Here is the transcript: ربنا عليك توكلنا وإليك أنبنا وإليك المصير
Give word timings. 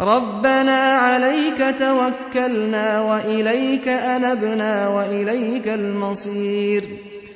ربنا 0.00 0.94
عليك 0.94 1.74
توكلنا 1.78 3.00
وإليك 3.00 3.88
أنبنا 3.88 4.88
وإليك 4.88 5.68
المصير 5.68 6.84